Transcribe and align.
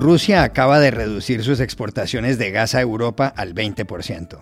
Rusia 0.00 0.44
acaba 0.44 0.80
de 0.80 0.90
reducir 0.90 1.44
sus 1.44 1.60
exportaciones 1.60 2.38
de 2.38 2.50
gas 2.50 2.74
a 2.74 2.80
Europa 2.80 3.26
al 3.36 3.54
20%. 3.54 4.38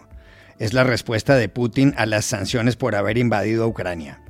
Es 0.61 0.73
la 0.73 0.85
respuesta 0.85 1.35
de 1.35 1.49
Putin 1.49 1.95
a 1.97 2.07
las 2.07 2.27
sanciones 2.27 2.77
por 2.77 2.95
haber 2.95 3.19
invadido 3.19 3.67
Ucrania. 3.67 4.21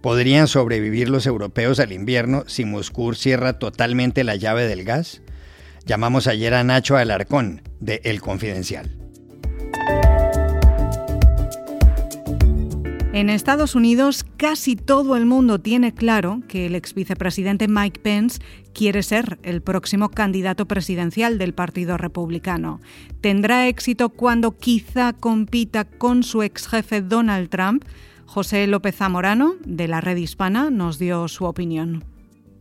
¿Podrían 0.00 0.48
sobrevivir 0.48 1.08
los 1.08 1.26
europeos 1.26 1.78
al 1.78 1.92
invierno 1.92 2.42
si 2.48 2.64
Moscú 2.64 3.14
cierra 3.14 3.60
totalmente 3.60 4.24
la 4.24 4.34
llave 4.34 4.66
del 4.66 4.82
gas? 4.82 5.22
Llamamos 5.86 6.26
ayer 6.26 6.52
a 6.52 6.64
Nacho 6.64 6.96
Alarcón, 6.96 7.62
de 7.78 8.00
El 8.02 8.20
Confidencial. 8.20 8.90
En 13.14 13.28
Estados 13.28 13.74
Unidos 13.74 14.24
casi 14.38 14.74
todo 14.74 15.16
el 15.16 15.26
mundo 15.26 15.58
tiene 15.60 15.92
claro 15.92 16.40
que 16.48 16.64
el 16.64 16.74
ex 16.74 16.94
vicepresidente 16.94 17.68
Mike 17.68 18.00
Pence 18.00 18.40
quiere 18.72 19.02
ser 19.02 19.38
el 19.42 19.60
próximo 19.60 20.08
candidato 20.08 20.64
presidencial 20.66 21.36
del 21.36 21.52
Partido 21.52 21.98
Republicano. 21.98 22.80
¿Tendrá 23.20 23.68
éxito 23.68 24.08
cuando 24.08 24.56
quizá 24.56 25.12
compita 25.12 25.84
con 25.84 26.22
su 26.22 26.42
ex 26.42 26.66
jefe 26.66 27.02
Donald 27.02 27.50
Trump? 27.50 27.84
José 28.24 28.66
López 28.66 28.96
Zamorano, 28.96 29.56
de 29.62 29.88
la 29.88 30.00
Red 30.00 30.16
Hispana, 30.16 30.70
nos 30.70 30.98
dio 30.98 31.28
su 31.28 31.44
opinión. 31.44 32.04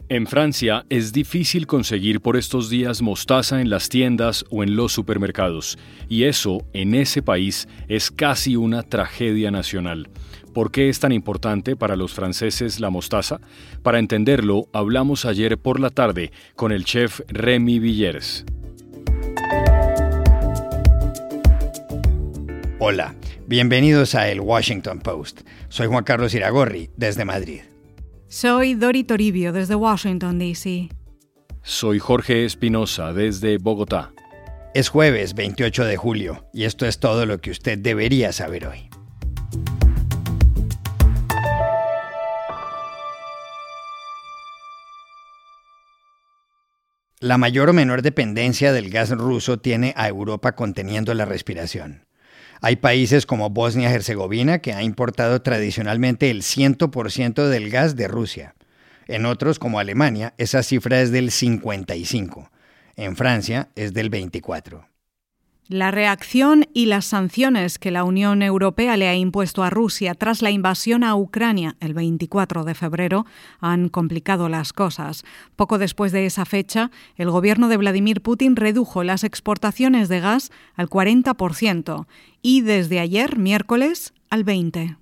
En 0.09 0.27
Francia 0.27 0.85
es 0.89 1.13
difícil 1.13 1.67
conseguir 1.67 2.19
por 2.19 2.35
estos 2.35 2.69
días 2.69 3.01
mostaza 3.01 3.61
en 3.61 3.69
las 3.69 3.87
tiendas 3.87 4.43
o 4.49 4.61
en 4.61 4.75
los 4.75 4.91
supermercados, 4.91 5.77
y 6.09 6.23
eso 6.23 6.67
en 6.73 6.95
ese 6.95 7.21
país 7.21 7.69
es 7.87 8.11
casi 8.11 8.57
una 8.57 8.83
tragedia 8.83 9.51
nacional. 9.51 10.09
¿Por 10.53 10.71
qué 10.71 10.89
es 10.89 10.99
tan 10.99 11.13
importante 11.13 11.77
para 11.77 11.95
los 11.95 12.13
franceses 12.13 12.81
la 12.81 12.89
mostaza? 12.89 13.39
Para 13.83 13.99
entenderlo, 13.99 14.67
hablamos 14.73 15.25
ayer 15.25 15.57
por 15.57 15.79
la 15.79 15.89
tarde 15.89 16.31
con 16.55 16.73
el 16.73 16.83
chef 16.83 17.21
Remy 17.29 17.79
Villers. 17.79 18.45
Hola, 22.79 23.15
bienvenidos 23.47 24.13
a 24.15 24.29
El 24.29 24.41
Washington 24.41 24.99
Post. 24.99 25.41
Soy 25.69 25.87
Juan 25.87 26.03
Carlos 26.03 26.33
Iragorri, 26.33 26.89
desde 26.97 27.23
Madrid. 27.23 27.61
Soy 28.27 28.73
Dori 28.73 29.03
Toribio, 29.05 29.53
desde 29.53 29.75
Washington, 29.75 30.39
D.C. 30.39 30.89
Soy 31.63 31.99
Jorge 31.99 32.43
Espinosa, 32.43 33.13
desde 33.13 33.57
Bogotá. 33.57 34.11
Es 34.73 34.89
jueves 34.89 35.33
28 35.33 35.85
de 35.85 35.95
julio 35.95 36.45
y 36.53 36.63
esto 36.63 36.85
es 36.85 36.99
todo 36.99 37.25
lo 37.25 37.39
que 37.39 37.51
usted 37.51 37.77
debería 37.77 38.33
saber 38.33 38.67
hoy. 38.67 38.90
La 47.21 47.37
mayor 47.37 47.69
o 47.69 47.73
menor 47.73 48.01
dependencia 48.01 48.73
del 48.73 48.89
gas 48.89 49.11
ruso 49.11 49.59
tiene 49.59 49.93
a 49.95 50.07
Europa 50.07 50.53
conteniendo 50.53 51.13
la 51.13 51.25
respiración. 51.25 52.07
Hay 52.61 52.77
países 52.77 53.27
como 53.27 53.51
Bosnia-Herzegovina 53.51 54.57
que 54.57 54.73
ha 54.73 54.81
importado 54.81 55.43
tradicionalmente 55.43 56.31
el 56.31 56.41
100% 56.41 57.47
del 57.47 57.69
gas 57.69 57.95
de 57.95 58.07
Rusia. 58.07 58.55
En 59.05 59.27
otros, 59.27 59.59
como 59.59 59.77
Alemania, 59.77 60.33
esa 60.39 60.63
cifra 60.63 60.99
es 60.99 61.11
del 61.11 61.29
55. 61.29 62.49
En 62.95 63.15
Francia 63.15 63.69
es 63.75 63.93
del 63.93 64.09
24. 64.09 64.90
La 65.71 65.89
reacción 65.89 66.65
y 66.73 66.87
las 66.87 67.05
sanciones 67.05 67.79
que 67.79 67.91
la 67.91 68.03
Unión 68.03 68.41
Europea 68.41 68.97
le 68.97 69.07
ha 69.07 69.15
impuesto 69.15 69.63
a 69.63 69.69
Rusia 69.69 70.15
tras 70.15 70.41
la 70.41 70.51
invasión 70.51 71.01
a 71.05 71.15
Ucrania 71.15 71.77
el 71.79 71.93
24 71.93 72.65
de 72.65 72.75
febrero 72.75 73.25
han 73.61 73.87
complicado 73.87 74.49
las 74.49 74.73
cosas. 74.73 75.23
Poco 75.55 75.77
después 75.77 76.11
de 76.11 76.25
esa 76.25 76.43
fecha, 76.43 76.91
el 77.15 77.31
gobierno 77.31 77.69
de 77.69 77.77
Vladimir 77.77 78.19
Putin 78.19 78.57
redujo 78.57 79.05
las 79.05 79.23
exportaciones 79.23 80.09
de 80.09 80.19
gas 80.19 80.51
al 80.75 80.89
40% 80.89 82.05
y 82.41 82.59
desde 82.59 82.99
ayer, 82.99 83.37
miércoles, 83.37 84.13
al 84.29 84.43
20%. 84.43 85.00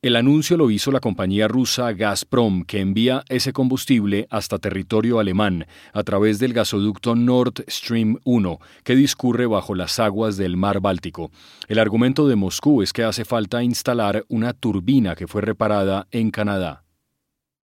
El 0.00 0.14
anuncio 0.14 0.56
lo 0.56 0.70
hizo 0.70 0.92
la 0.92 1.00
compañía 1.00 1.48
rusa 1.48 1.92
Gazprom, 1.92 2.62
que 2.62 2.78
envía 2.78 3.24
ese 3.28 3.52
combustible 3.52 4.28
hasta 4.30 4.60
territorio 4.60 5.18
alemán 5.18 5.66
a 5.92 6.04
través 6.04 6.38
del 6.38 6.52
gasoducto 6.52 7.16
Nord 7.16 7.64
Stream 7.68 8.16
1, 8.22 8.60
que 8.84 8.94
discurre 8.94 9.46
bajo 9.46 9.74
las 9.74 9.98
aguas 9.98 10.36
del 10.36 10.56
mar 10.56 10.78
Báltico. 10.78 11.32
El 11.66 11.80
argumento 11.80 12.28
de 12.28 12.36
Moscú 12.36 12.80
es 12.80 12.92
que 12.92 13.02
hace 13.02 13.24
falta 13.24 13.64
instalar 13.64 14.24
una 14.28 14.52
turbina 14.52 15.16
que 15.16 15.26
fue 15.26 15.42
reparada 15.42 16.06
en 16.12 16.30
Canadá. 16.30 16.84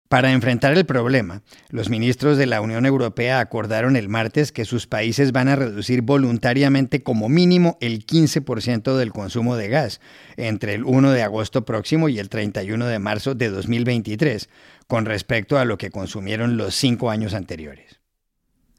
Para 0.10 0.32
enfrentar 0.32 0.78
el 0.78 0.86
problema, 0.86 1.42
los 1.70 1.90
ministros 1.90 2.38
de 2.38 2.46
la 2.46 2.62
Unión 2.62 2.86
Europea 2.86 3.40
acordaron 3.40 3.96
el 3.96 4.08
martes 4.08 4.52
que 4.52 4.64
sus 4.64 4.86
países 4.86 5.32
van 5.32 5.48
a 5.48 5.56
reducir 5.56 6.04
voluntariamente 6.04 7.02
como 7.02 7.28
mínimo 7.28 7.78
el 7.82 8.06
15% 8.06 8.98
del 8.98 9.12
consumo 9.12 9.56
de 9.56 9.68
gas 9.68 10.02
entre 10.38 10.76
el 10.76 10.84
1 10.84 11.12
de 11.12 11.24
agosto 11.24 11.66
próximo 11.66 12.08
y 12.08 12.20
el 12.20 12.30
31 12.30 12.86
de 12.86 13.00
marzo 13.00 13.34
de 13.34 13.50
2023, 13.50 14.48
con 14.86 15.06
respecto 15.06 15.58
a 15.58 15.66
lo 15.66 15.80
que 15.80 15.90
consumieron 15.90 16.56
los 16.56 16.76
cinco 16.76 17.10
años 17.10 17.34
anteriores. 17.34 18.00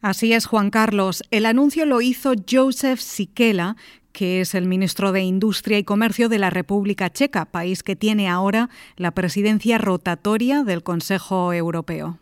Así 0.03 0.33
es, 0.33 0.47
Juan 0.47 0.71
Carlos. 0.71 1.25
El 1.33 1.47
anuncio 1.47 1.87
lo 1.87 2.01
hizo 2.01 2.35
Joseph 2.49 3.01
Sikela, 3.01 3.77
que 4.17 4.41
es 4.41 4.55
el 4.55 4.65
ministro 4.65 5.13
de 5.13 5.21
Industria 5.21 5.79
y 5.79 5.85
Comercio 5.85 6.31
de 6.31 6.39
la 6.39 6.49
República 6.49 7.13
Checa, 7.13 7.45
país 7.45 7.83
que 7.83 7.97
tiene 7.97 8.31
ahora 8.31 8.71
la 8.97 9.11
presidencia 9.11 9.77
rotatoria 9.77 10.65
del 10.65 10.83
Consejo 10.83 11.53
Europeo. 11.53 12.19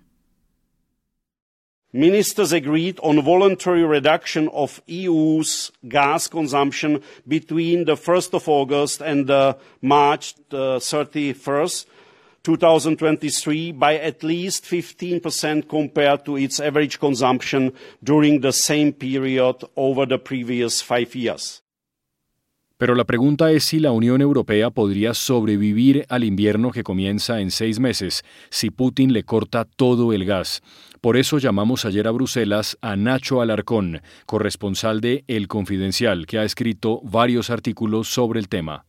Ministers 1.92 2.52
agreed 2.52 2.96
on 3.00 3.22
voluntary 3.22 3.84
reduction 3.84 4.50
of 4.52 4.82
EU's 4.88 5.72
gas 5.84 6.28
consumption 6.28 7.00
between 7.28 7.84
the 7.84 7.94
1st 7.94 8.34
of 8.34 8.48
August 8.48 9.00
and 9.00 9.28
the 9.28 9.56
March 9.80 10.34
31st, 10.50 11.86
2023 12.42 13.70
by 13.70 13.94
at 13.94 14.24
least 14.24 14.64
15% 14.64 15.68
compared 15.68 16.24
to 16.24 16.36
its 16.36 16.58
average 16.58 16.98
consumption 16.98 17.72
during 18.02 18.40
the 18.40 18.52
same 18.52 18.92
period 18.92 19.62
over 19.76 20.04
the 20.04 20.18
previous 20.18 20.82
five 20.82 21.14
years. 21.14 21.62
Pero 22.76 22.96
la 22.96 23.04
pregunta 23.04 23.52
es 23.52 23.62
si 23.62 23.78
la 23.78 23.92
Unión 23.92 24.20
Europea 24.20 24.70
podría 24.70 25.14
sobrevivir 25.14 26.06
al 26.08 26.24
invierno 26.24 26.72
que 26.72 26.82
comienza 26.82 27.40
en 27.40 27.52
seis 27.52 27.78
meses 27.78 28.24
si 28.50 28.70
Putin 28.70 29.12
le 29.12 29.22
corta 29.22 29.64
todo 29.64 30.12
el 30.12 30.24
gas. 30.24 30.60
Por 31.00 31.16
eso 31.16 31.38
llamamos 31.38 31.84
ayer 31.84 32.08
a 32.08 32.10
Bruselas 32.10 32.76
a 32.80 32.96
Nacho 32.96 33.40
Alarcón, 33.40 34.02
corresponsal 34.26 35.00
de 35.00 35.22
El 35.28 35.46
Confidencial, 35.46 36.26
que 36.26 36.38
ha 36.38 36.44
escrito 36.44 37.00
varios 37.04 37.48
artículos 37.48 38.08
sobre 38.08 38.40
el 38.40 38.48
tema. 38.48 38.86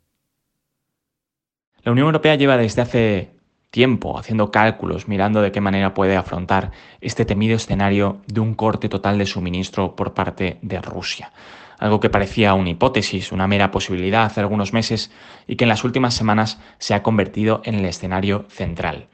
La 1.84 1.91
Unión 1.91 2.07
Europea 2.07 2.35
lleva 2.35 2.57
desde 2.57 2.81
hace 2.81 3.35
tiempo 3.69 4.18
haciendo 4.18 4.50
cálculos, 4.50 5.07
mirando 5.07 5.44
de 5.44 5.51
qué 5.51 5.62
manera 5.62 5.94
puede 5.94 6.16
afrontar 6.16 6.72
este 7.01 7.24
temido 7.24 7.56
escenario 7.56 8.22
de 8.25 8.40
un 8.40 8.56
corte 8.56 8.90
total 8.90 9.19
de 9.19 9.28
suministro 9.28 9.95
por 9.95 10.16
parte 10.16 10.57
de 10.63 10.81
Rusia 10.81 11.31
algo 11.80 12.00
que 12.00 12.09
parecía 12.09 12.53
una 12.53 12.69
hipótesis, 12.69 13.31
una 13.31 13.47
mera 13.47 13.72
posibilidad 13.72 14.24
hace 14.24 14.40
algunos 14.40 14.74
meses 14.74 15.12
y 15.47 15.56
que 15.56 15.66
en 15.66 15.69
las 15.69 15.84
últimas 15.84 16.13
semanas 16.13 16.59
se 16.78 16.94
ha 16.94 17.03
convertido 17.03 17.62
en 17.66 17.75
el 17.75 17.86
escenario 17.86 18.46
central. 18.50 19.08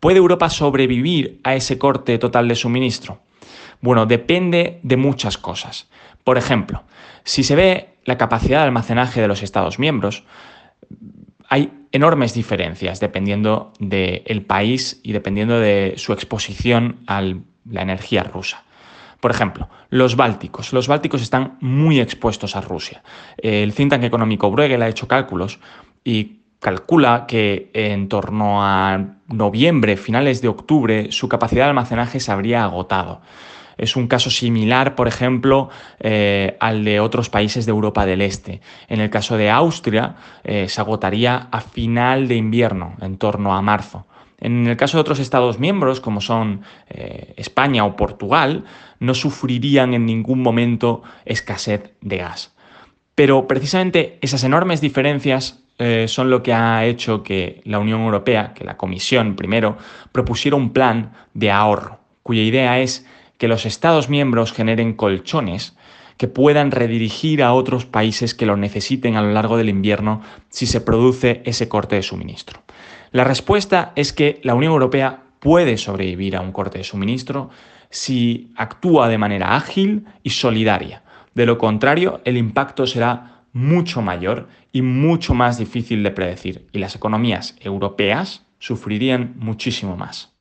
¿Puede 0.00 0.18
Europa 0.18 0.50
sobrevivir 0.50 1.40
a 1.42 1.54
ese 1.54 1.78
corte 1.78 2.18
total 2.18 2.48
de 2.48 2.54
suministro? 2.54 3.20
Bueno, 3.80 4.06
depende 4.06 4.80
de 4.82 4.96
muchas 4.96 5.38
cosas. 5.38 5.88
Por 6.24 6.38
ejemplo, 6.38 6.82
si 7.24 7.42
se 7.42 7.56
ve 7.56 7.96
la 8.04 8.18
capacidad 8.18 8.60
de 8.60 8.66
almacenaje 8.66 9.20
de 9.20 9.28
los 9.28 9.42
Estados 9.42 9.78
miembros, 9.78 10.24
hay 11.48 11.72
enormes 11.92 12.34
diferencias 12.34 13.00
dependiendo 13.00 13.72
del 13.78 14.42
país 14.42 15.00
y 15.02 15.12
dependiendo 15.12 15.58
de 15.60 15.94
su 15.96 16.12
exposición 16.12 17.00
a 17.06 17.22
la 17.22 17.82
energía 17.82 18.22
rusa. 18.22 18.65
Por 19.26 19.34
ejemplo, 19.34 19.68
los 19.90 20.14
bálticos. 20.14 20.72
Los 20.72 20.86
bálticos 20.86 21.20
están 21.20 21.56
muy 21.58 21.98
expuestos 21.98 22.54
a 22.54 22.60
Rusia. 22.60 23.02
El 23.36 23.74
think 23.74 23.90
tank 23.90 24.04
económico 24.04 24.52
Bruegel 24.52 24.80
ha 24.82 24.88
hecho 24.88 25.08
cálculos 25.08 25.58
y 26.04 26.42
calcula 26.60 27.24
que 27.26 27.72
en 27.74 28.08
torno 28.08 28.62
a 28.62 29.16
noviembre, 29.26 29.96
finales 29.96 30.42
de 30.42 30.46
octubre, 30.46 31.10
su 31.10 31.28
capacidad 31.28 31.64
de 31.64 31.70
almacenaje 31.70 32.20
se 32.20 32.30
habría 32.30 32.62
agotado. 32.62 33.20
Es 33.76 33.96
un 33.96 34.06
caso 34.06 34.30
similar, 34.30 34.94
por 34.94 35.08
ejemplo, 35.08 35.70
eh, 35.98 36.56
al 36.60 36.84
de 36.84 37.00
otros 37.00 37.28
países 37.28 37.66
de 37.66 37.70
Europa 37.70 38.06
del 38.06 38.22
Este. 38.22 38.60
En 38.86 39.00
el 39.00 39.10
caso 39.10 39.36
de 39.36 39.50
Austria, 39.50 40.14
eh, 40.44 40.68
se 40.68 40.80
agotaría 40.80 41.48
a 41.50 41.60
final 41.62 42.28
de 42.28 42.36
invierno, 42.36 42.94
en 43.00 43.18
torno 43.18 43.56
a 43.56 43.60
marzo. 43.60 44.06
En 44.38 44.66
el 44.66 44.76
caso 44.76 44.96
de 44.96 45.00
otros 45.00 45.18
Estados 45.18 45.58
miembros, 45.58 46.00
como 46.00 46.20
son 46.20 46.62
eh, 46.88 47.34
España 47.36 47.84
o 47.84 47.96
Portugal, 47.96 48.64
no 49.00 49.14
sufrirían 49.14 49.94
en 49.94 50.06
ningún 50.06 50.42
momento 50.42 51.02
escasez 51.24 51.92
de 52.00 52.18
gas. 52.18 52.54
Pero 53.14 53.46
precisamente 53.46 54.18
esas 54.20 54.44
enormes 54.44 54.80
diferencias 54.80 55.62
eh, 55.78 56.06
son 56.08 56.30
lo 56.30 56.42
que 56.42 56.52
ha 56.52 56.84
hecho 56.84 57.22
que 57.22 57.60
la 57.64 57.78
Unión 57.78 58.02
Europea, 58.02 58.52
que 58.54 58.64
la 58.64 58.76
Comisión 58.76 59.36
primero, 59.36 59.78
propusiera 60.12 60.56
un 60.56 60.72
plan 60.72 61.12
de 61.34 61.50
ahorro, 61.50 62.00
cuya 62.22 62.42
idea 62.42 62.78
es 62.80 63.06
que 63.38 63.48
los 63.48 63.66
Estados 63.66 64.08
miembros 64.08 64.52
generen 64.52 64.94
colchones 64.94 65.76
que 66.16 66.28
puedan 66.28 66.70
redirigir 66.70 67.42
a 67.42 67.52
otros 67.52 67.84
países 67.86 68.34
que 68.34 68.46
lo 68.46 68.56
necesiten 68.56 69.16
a 69.16 69.22
lo 69.22 69.32
largo 69.32 69.56
del 69.56 69.68
invierno 69.68 70.22
si 70.48 70.66
se 70.66 70.80
produce 70.80 71.42
ese 71.44 71.68
corte 71.68 71.96
de 71.96 72.02
suministro. 72.02 72.62
La 73.12 73.24
respuesta 73.24 73.92
es 73.96 74.12
que 74.12 74.40
la 74.42 74.54
Unión 74.54 74.72
Europea 74.72 75.22
puede 75.40 75.76
sobrevivir 75.76 76.36
a 76.36 76.40
un 76.40 76.52
corte 76.52 76.78
de 76.78 76.84
suministro 76.84 77.50
si 77.90 78.52
actúa 78.56 79.08
de 79.08 79.18
manera 79.18 79.56
ágil 79.56 80.06
y 80.22 80.30
solidaria. 80.30 81.02
De 81.34 81.46
lo 81.46 81.58
contrario, 81.58 82.20
el 82.24 82.36
impacto 82.36 82.86
será 82.86 83.44
mucho 83.52 84.02
mayor 84.02 84.48
y 84.72 84.82
mucho 84.82 85.34
más 85.34 85.58
difícil 85.58 86.02
de 86.02 86.10
predecir 86.10 86.66
y 86.72 86.78
las 86.78 86.94
economías 86.94 87.56
europeas 87.60 88.44
sufrirían 88.58 89.34
muchísimo 89.38 89.96
más. 89.96 90.35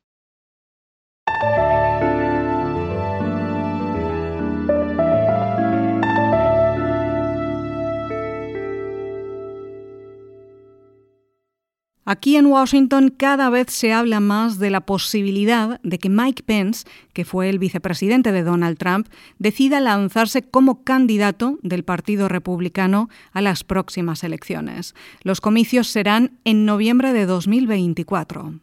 Aquí 12.07 12.35
en 12.35 12.45
Washington 12.45 13.09
cada 13.09 13.49
vez 13.49 13.71
se 13.71 13.91
habla 13.91 14.19
más 14.19 14.59
de 14.59 14.69
la 14.69 14.81
posibilidad 14.81 15.81
de 15.81 15.97
que 15.97 16.07
Mike 16.09 16.43
Pence, 16.43 16.85
que 17.13 17.25
fue 17.25 17.49
el 17.49 17.57
vicepresidente 17.57 18.31
de 18.31 18.43
Donald 18.43 18.77
Trump, 18.77 19.07
decida 19.39 19.79
lanzarse 19.79 20.43
como 20.43 20.83
candidato 20.83 21.57
del 21.63 21.83
Partido 21.83 22.27
Republicano 22.27 23.09
a 23.31 23.41
las 23.41 23.63
próximas 23.63 24.23
elecciones. 24.23 24.93
Los 25.23 25.41
comicios 25.41 25.87
serán 25.87 26.37
en 26.43 26.63
noviembre 26.65 27.11
de 27.11 27.25
2024. 27.25 28.53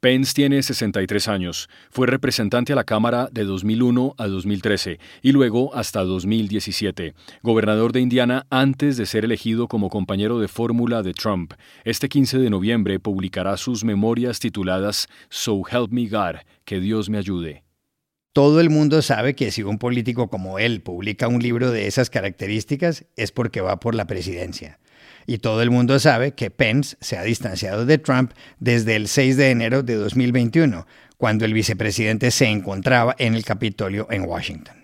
Pence 0.00 0.32
tiene 0.32 0.62
63 0.62 1.28
años, 1.28 1.68
fue 1.90 2.06
representante 2.06 2.72
a 2.72 2.76
la 2.76 2.84
Cámara 2.84 3.28
de 3.30 3.44
2001 3.44 4.14
a 4.16 4.28
2013 4.28 4.98
y 5.20 5.32
luego 5.32 5.74
hasta 5.74 6.04
2017, 6.04 7.12
gobernador 7.42 7.92
de 7.92 8.00
Indiana 8.00 8.46
antes 8.48 8.96
de 8.96 9.04
ser 9.04 9.26
elegido 9.26 9.68
como 9.68 9.90
compañero 9.90 10.40
de 10.40 10.48
fórmula 10.48 11.02
de 11.02 11.12
Trump. 11.12 11.52
Este 11.84 12.08
15 12.08 12.38
de 12.38 12.48
noviembre 12.48 12.98
publicará 12.98 13.58
sus 13.58 13.84
memorias 13.84 14.40
tituladas 14.40 15.06
So 15.28 15.60
Help 15.70 15.92
Me 15.92 16.08
God, 16.08 16.36
que 16.64 16.80
Dios 16.80 17.10
me 17.10 17.18
ayude. 17.18 17.64
Todo 18.32 18.60
el 18.62 18.70
mundo 18.70 19.02
sabe 19.02 19.34
que 19.34 19.50
si 19.50 19.64
un 19.64 19.76
político 19.76 20.30
como 20.30 20.58
él 20.58 20.80
publica 20.80 21.28
un 21.28 21.42
libro 21.42 21.70
de 21.70 21.86
esas 21.86 22.08
características 22.08 23.04
es 23.16 23.32
porque 23.32 23.60
va 23.60 23.80
por 23.80 23.94
la 23.94 24.06
presidencia. 24.06 24.78
Y 25.26 25.38
todo 25.38 25.62
el 25.62 25.70
mundo 25.70 25.98
sabe 25.98 26.32
que 26.32 26.50
Pence 26.50 26.96
se 27.00 27.16
ha 27.16 27.22
distanciado 27.22 27.86
de 27.86 27.98
Trump 27.98 28.32
desde 28.58 28.96
el 28.96 29.08
6 29.08 29.36
de 29.36 29.50
enero 29.50 29.82
de 29.82 29.94
2021, 29.94 30.86
cuando 31.16 31.44
el 31.44 31.52
vicepresidente 31.52 32.30
se 32.30 32.46
encontraba 32.46 33.14
en 33.18 33.34
el 33.34 33.44
Capitolio 33.44 34.06
en 34.10 34.22
Washington. 34.22 34.80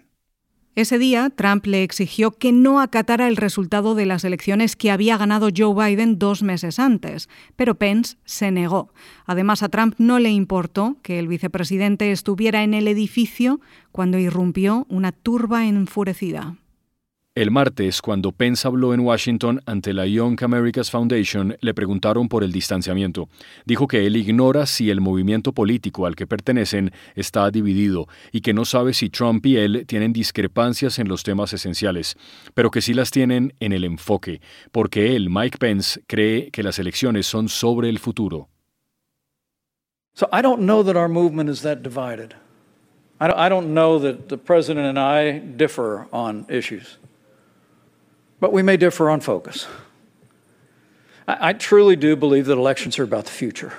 Ese 0.76 0.98
día, 0.98 1.30
Trump 1.34 1.64
le 1.64 1.82
exigió 1.82 2.32
que 2.32 2.52
no 2.52 2.82
acatara 2.82 3.28
el 3.28 3.36
resultado 3.36 3.94
de 3.94 4.04
las 4.04 4.24
elecciones 4.24 4.76
que 4.76 4.90
había 4.90 5.16
ganado 5.16 5.48
Joe 5.56 5.74
Biden 5.74 6.18
dos 6.18 6.42
meses 6.42 6.78
antes, 6.78 7.30
pero 7.56 7.76
Pence 7.76 8.18
se 8.26 8.50
negó. 8.50 8.92
Además, 9.24 9.62
a 9.62 9.70
Trump 9.70 9.94
no 9.96 10.18
le 10.18 10.28
importó 10.28 10.98
que 11.02 11.18
el 11.18 11.28
vicepresidente 11.28 12.12
estuviera 12.12 12.62
en 12.62 12.74
el 12.74 12.88
edificio 12.88 13.58
cuando 13.90 14.18
irrumpió 14.18 14.84
una 14.90 15.12
turba 15.12 15.64
enfurecida. 15.64 16.58
El 17.36 17.50
martes, 17.50 18.00
cuando 18.00 18.32
Pence 18.32 18.66
habló 18.66 18.94
en 18.94 19.00
Washington 19.00 19.60
ante 19.66 19.92
la 19.92 20.06
Young 20.06 20.42
Americas 20.42 20.90
Foundation, 20.90 21.54
le 21.60 21.74
preguntaron 21.74 22.30
por 22.30 22.42
el 22.42 22.50
distanciamiento. 22.50 23.28
Dijo 23.66 23.86
que 23.86 24.06
él 24.06 24.16
ignora 24.16 24.64
si 24.64 24.88
el 24.88 25.02
movimiento 25.02 25.52
político 25.52 26.06
al 26.06 26.16
que 26.16 26.26
pertenecen 26.26 26.92
está 27.14 27.50
dividido 27.50 28.08
y 28.32 28.40
que 28.40 28.54
no 28.54 28.64
sabe 28.64 28.94
si 28.94 29.10
Trump 29.10 29.44
y 29.44 29.58
él 29.58 29.84
tienen 29.86 30.14
discrepancias 30.14 30.98
en 30.98 31.08
los 31.08 31.24
temas 31.24 31.52
esenciales, 31.52 32.16
pero 32.54 32.70
que 32.70 32.80
sí 32.80 32.94
las 32.94 33.10
tienen 33.10 33.52
en 33.60 33.74
el 33.74 33.84
enfoque, 33.84 34.40
porque 34.72 35.14
él, 35.14 35.28
Mike 35.28 35.58
Pence, 35.58 36.00
cree 36.06 36.50
que 36.50 36.62
las 36.62 36.78
elecciones 36.78 37.26
son 37.26 37.50
sobre 37.50 37.90
el 37.90 37.98
futuro. 37.98 38.48
So 40.14 40.26
I 40.32 40.40
don't 40.40 40.62
know 40.62 40.82
that 40.82 40.96
our 40.96 41.10
movement 41.10 41.50
is 41.50 41.60
that 41.60 41.82
divided. 41.82 42.34
I 43.20 43.50
don't 43.50 43.74
know 43.74 43.98
that 44.00 44.28
the 44.28 44.38
president 44.38 44.86
and 44.86 44.98
I 44.98 45.38
differ 45.38 46.06
on 46.10 46.46
issues. 46.48 46.98
But 48.40 48.52
we 48.52 48.62
may 48.62 48.76
differ 48.76 49.08
on 49.10 49.20
focus. 49.20 49.66
I, 51.26 51.50
I 51.50 51.52
truly 51.52 51.96
do 51.96 52.16
believe 52.16 52.46
that 52.46 52.58
elections 52.58 52.98
are 52.98 53.04
about 53.04 53.24
the 53.24 53.32
future. 53.32 53.72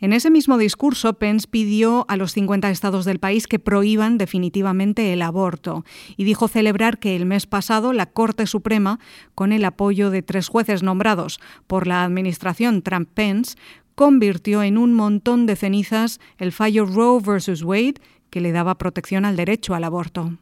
En 0.00 0.12
ese 0.12 0.30
mismo 0.30 0.58
discurso, 0.58 1.14
Pence 1.14 1.48
pidió 1.48 2.04
a 2.08 2.16
los 2.16 2.32
50 2.32 2.70
estados 2.70 3.04
del 3.04 3.18
país 3.18 3.48
que 3.48 3.58
prohíban 3.58 4.16
definitivamente 4.16 5.12
el 5.12 5.22
aborto 5.22 5.84
y 6.16 6.22
dijo 6.22 6.46
celebrar 6.46 7.00
que 7.00 7.16
el 7.16 7.26
mes 7.26 7.46
pasado 7.46 7.92
la 7.92 8.06
Corte 8.06 8.46
Suprema, 8.46 9.00
con 9.34 9.52
el 9.52 9.64
apoyo 9.64 10.10
de 10.10 10.22
tres 10.22 10.46
jueces 10.46 10.84
nombrados 10.84 11.40
por 11.66 11.88
la 11.88 12.04
administración 12.04 12.82
Trump-Pence, 12.82 13.56
convirtió 13.96 14.62
en 14.62 14.78
un 14.78 14.94
montón 14.94 15.46
de 15.46 15.56
cenizas 15.56 16.20
el 16.38 16.52
fallo 16.52 16.86
Roe 16.86 17.20
vs. 17.20 17.64
Wade 17.64 18.00
que 18.30 18.40
le 18.40 18.52
daba 18.52 18.78
protección 18.78 19.24
al 19.24 19.34
derecho 19.34 19.74
al 19.74 19.82
aborto. 19.82 20.38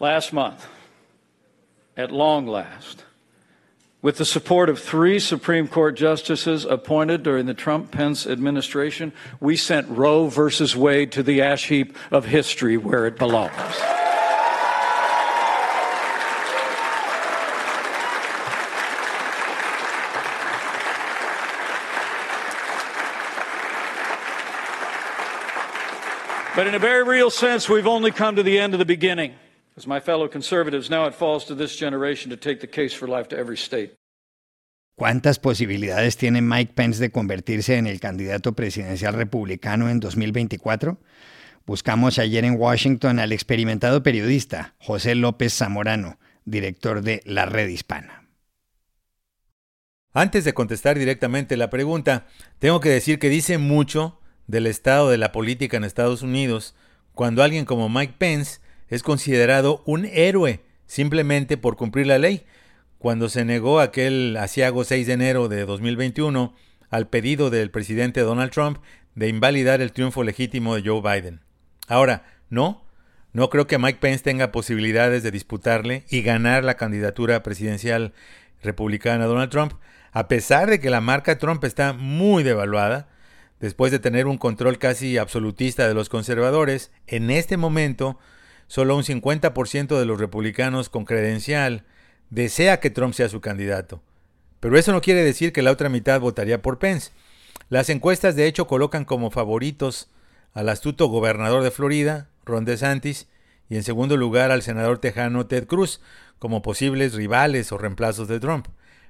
Last 0.00 0.32
month, 0.32 0.62
at 1.98 2.12
long 2.12 2.46
last, 2.46 3.04
with 4.00 4.18
the 4.18 4.24
support 4.24 4.68
of 4.68 4.78
three 4.78 5.18
Supreme 5.18 5.66
Court 5.66 5.96
justices 5.96 6.64
appointed 6.64 7.24
during 7.24 7.46
the 7.46 7.54
Trump 7.54 7.90
Pence 7.90 8.24
administration, 8.24 9.12
we 9.40 9.56
sent 9.56 9.88
Roe 9.88 10.28
versus 10.28 10.76
Wade 10.76 11.10
to 11.12 11.24
the 11.24 11.42
ash 11.42 11.66
heap 11.66 11.96
of 12.12 12.26
history 12.26 12.76
where 12.76 13.04
it 13.06 13.18
belongs. 13.18 13.52
But 26.54 26.66
in 26.68 26.74
a 26.74 26.78
very 26.78 27.02
real 27.02 27.30
sense, 27.30 27.68
we've 27.68 27.86
only 27.86 28.12
come 28.12 28.36
to 28.36 28.44
the 28.44 28.58
end 28.60 28.72
of 28.72 28.78
the 28.78 28.84
beginning. 28.84 29.34
As 29.78 29.86
my 29.86 30.00
fellow 30.00 30.28
conservatives, 30.28 30.90
now 30.90 31.06
it 31.06 31.14
falls 31.14 31.44
to 31.44 31.54
this 31.54 31.78
generation 31.78 32.30
to 32.30 32.36
take 32.36 32.58
the 32.58 32.66
case 32.66 32.92
for 32.92 33.08
life 33.08 33.28
to 33.28 33.36
every 33.36 33.56
state. 33.56 33.94
¿Cuántas 34.96 35.38
posibilidades 35.38 36.16
tiene 36.16 36.42
Mike 36.42 36.72
Pence 36.74 37.00
de 37.00 37.12
convertirse 37.12 37.76
en 37.76 37.86
el 37.86 38.00
candidato 38.00 38.56
presidencial 38.56 39.14
republicano 39.14 39.88
en 39.88 40.00
2024? 40.00 40.98
Buscamos 41.64 42.18
ayer 42.18 42.44
en 42.44 42.56
Washington 42.58 43.20
al 43.20 43.30
experimentado 43.30 44.02
periodista 44.02 44.74
José 44.80 45.14
López 45.14 45.56
Zamorano, 45.56 46.18
director 46.44 47.00
de 47.02 47.22
La 47.24 47.46
Red 47.46 47.68
Hispana. 47.68 48.26
Antes 50.12 50.42
de 50.42 50.54
contestar 50.54 50.98
directamente 50.98 51.56
la 51.56 51.70
pregunta, 51.70 52.26
tengo 52.58 52.80
que 52.80 52.88
decir 52.88 53.20
que 53.20 53.28
dice 53.28 53.58
mucho 53.58 54.18
del 54.48 54.66
estado 54.66 55.08
de 55.08 55.18
la 55.18 55.30
política 55.30 55.76
en 55.76 55.84
Estados 55.84 56.22
Unidos 56.22 56.74
cuando 57.12 57.44
alguien 57.44 57.64
como 57.64 57.88
Mike 57.88 58.14
Pence 58.18 58.58
es 58.88 59.02
considerado 59.02 59.82
un 59.86 60.04
héroe 60.04 60.60
simplemente 60.86 61.56
por 61.56 61.76
cumplir 61.76 62.06
la 62.06 62.18
ley, 62.18 62.44
cuando 62.98 63.28
se 63.28 63.44
negó 63.44 63.80
aquel 63.80 64.36
asiago 64.36 64.84
6 64.84 65.06
de 65.06 65.12
enero 65.12 65.48
de 65.48 65.64
2021 65.64 66.54
al 66.90 67.08
pedido 67.08 67.50
del 67.50 67.70
presidente 67.70 68.20
Donald 68.20 68.50
Trump 68.50 68.78
de 69.14 69.28
invalidar 69.28 69.80
el 69.80 69.92
triunfo 69.92 70.24
legítimo 70.24 70.74
de 70.74 70.82
Joe 70.88 71.00
Biden. 71.00 71.40
Ahora, 71.86 72.24
no, 72.48 72.84
no 73.32 73.50
creo 73.50 73.66
que 73.66 73.78
Mike 73.78 73.98
Pence 74.00 74.24
tenga 74.24 74.50
posibilidades 74.50 75.22
de 75.22 75.30
disputarle 75.30 76.04
y 76.08 76.22
ganar 76.22 76.64
la 76.64 76.76
candidatura 76.76 77.42
presidencial 77.42 78.14
republicana 78.62 79.24
a 79.24 79.28
Donald 79.28 79.50
Trump, 79.50 79.74
a 80.12 80.26
pesar 80.26 80.70
de 80.70 80.80
que 80.80 80.90
la 80.90 81.00
marca 81.00 81.38
Trump 81.38 81.62
está 81.64 81.92
muy 81.92 82.42
devaluada, 82.42 83.08
después 83.60 83.92
de 83.92 83.98
tener 83.98 84.26
un 84.26 84.38
control 84.38 84.78
casi 84.78 85.18
absolutista 85.18 85.86
de 85.86 85.94
los 85.94 86.08
conservadores, 86.08 86.90
en 87.06 87.30
este 87.30 87.56
momento 87.56 88.18
solo 88.68 88.96
un 88.96 89.02
50% 89.02 89.98
de 89.98 90.06
los 90.06 90.20
republicanos 90.20 90.88
con 90.88 91.04
credencial 91.04 91.84
desea 92.30 92.78
que 92.78 92.90
Trump 92.90 93.14
sea 93.14 93.28
su 93.28 93.40
candidato. 93.40 94.00
Pero 94.60 94.78
eso 94.78 94.92
no 94.92 95.00
quiere 95.00 95.24
decir 95.24 95.52
que 95.52 95.62
la 95.62 95.72
otra 95.72 95.88
mitad 95.88 96.20
votaría 96.20 96.62
por 96.62 96.78
Pence. 96.78 97.10
Las 97.68 97.88
encuestas 97.90 98.36
de 98.36 98.46
hecho 98.46 98.66
colocan 98.66 99.04
como 99.04 99.30
favoritos 99.30 100.10
al 100.54 100.68
astuto 100.68 101.08
gobernador 101.08 101.62
de 101.62 101.70
Florida, 101.70 102.28
Ron 102.44 102.64
DeSantis, 102.64 103.28
y 103.68 103.76
en 103.76 103.82
segundo 103.82 104.16
lugar 104.16 104.50
al 104.50 104.62
senador 104.62 104.98
tejano 104.98 105.46
Ted 105.46 105.66
Cruz, 105.66 106.00
como 106.38 106.62
posibles 106.62 107.14
rivales 107.14 107.72
o 107.72 107.78
reemplazos 107.78 108.28
de 108.28 108.40
Trump. 108.40 108.68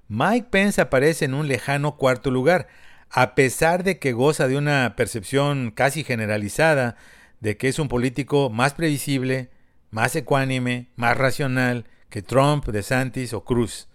Mike 0.09 0.49
Pence 0.51 0.81
aparece 0.81 1.27
en 1.27 1.35
un 1.35 1.49
lejano 1.49 1.97
cuarto 1.97 2.31
lugar, 2.31 2.69
a 3.11 3.35
pesar 3.35 3.85
de 3.85 3.99
que 3.99 4.13
goza 4.13 4.49
de 4.49 4.57
una 4.57 4.95
percepción 4.97 5.71
casi 5.71 6.05
generalizada 6.05 6.97
de 7.41 7.57
que 7.57 7.69
es 7.69 7.79
un 7.79 7.89
político 7.89 8.51
más 8.51 8.75
previsible, 8.75 9.51
más 9.91 10.15
ecuánime, 10.17 10.89
más 10.97 11.17
racional 11.17 11.85
que 12.11 12.23
Trump, 12.23 12.67
DeSantis 12.67 13.33
o 13.33 13.45
Cruz. 13.45 13.89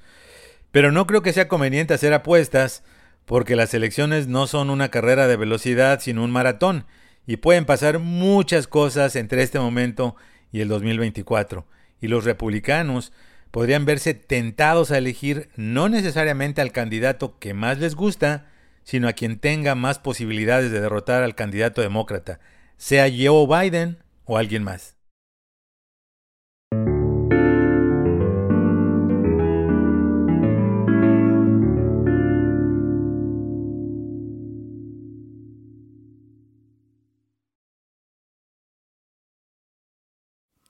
Pero 0.71 0.91
no 0.91 1.05
creo 1.07 1.21
que 1.21 1.33
sea 1.33 1.47
conveniente 1.47 1.93
hacer 1.93 2.13
apuestas 2.13 2.83
porque 3.25 3.55
las 3.55 3.73
elecciones 3.73 4.27
no 4.27 4.47
son 4.47 4.69
una 4.69 4.89
carrera 4.89 5.27
de 5.27 5.37
velocidad 5.37 5.99
sino 6.01 6.23
un 6.23 6.31
maratón 6.31 6.85
y 7.25 7.37
pueden 7.37 7.65
pasar 7.65 7.99
muchas 7.99 8.67
cosas 8.67 9.15
entre 9.15 9.43
este 9.43 9.59
momento 9.59 10.15
y 10.51 10.61
el 10.61 10.67
2024. 10.67 11.65
Y 12.01 12.07
los 12.07 12.25
republicanos 12.25 13.13
podrían 13.51 13.85
verse 13.85 14.13
tentados 14.13 14.91
a 14.91 14.97
elegir 14.97 15.49
no 15.55 15.87
necesariamente 15.87 16.59
al 16.59 16.71
candidato 16.71 17.37
que 17.39 17.53
más 17.53 17.77
les 17.79 17.95
gusta, 17.95 18.47
sino 18.83 19.07
a 19.07 19.13
quien 19.13 19.39
tenga 19.39 19.75
más 19.75 19.99
posibilidades 19.99 20.71
de 20.71 20.81
derrotar 20.81 21.23
al 21.23 21.35
candidato 21.35 21.81
demócrata, 21.81 22.39
sea 22.77 23.09
Joe 23.09 23.47
Biden 23.47 23.97
o 24.25 24.37
alguien 24.37 24.63
más. 24.63 24.95